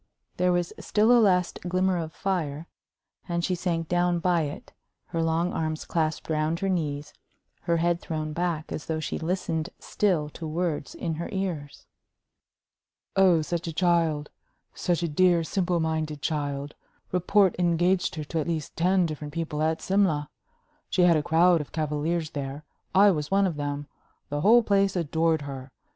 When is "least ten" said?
18.47-19.05